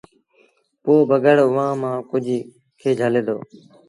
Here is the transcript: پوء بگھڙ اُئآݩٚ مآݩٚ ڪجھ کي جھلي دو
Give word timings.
پوء 0.83 1.01
بگھڙ 1.09 1.37
اُئآݩٚ 1.45 1.79
مآݩٚ 1.81 2.05
ڪجھ 2.09 2.31
کي 2.79 2.89
جھلي 2.99 3.21
دو 3.27 3.37